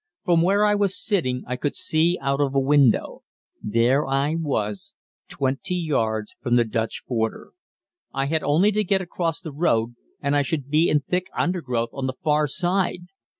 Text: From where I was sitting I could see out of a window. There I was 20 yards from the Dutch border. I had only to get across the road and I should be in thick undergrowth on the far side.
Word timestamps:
From 0.25 0.41
where 0.41 0.65
I 0.65 0.73
was 0.73 0.97
sitting 0.99 1.43
I 1.45 1.55
could 1.55 1.75
see 1.75 2.17
out 2.21 2.41
of 2.41 2.55
a 2.55 2.59
window. 2.59 3.21
There 3.61 4.07
I 4.07 4.33
was 4.33 4.95
20 5.27 5.75
yards 5.75 6.35
from 6.41 6.55
the 6.55 6.63
Dutch 6.65 7.03
border. 7.07 7.51
I 8.11 8.25
had 8.25 8.41
only 8.41 8.71
to 8.71 8.83
get 8.83 9.01
across 9.01 9.41
the 9.41 9.53
road 9.53 9.93
and 10.19 10.35
I 10.35 10.41
should 10.41 10.69
be 10.71 10.89
in 10.89 11.01
thick 11.01 11.27
undergrowth 11.37 11.89
on 11.93 12.07
the 12.07 12.15
far 12.23 12.47
side. 12.47 13.09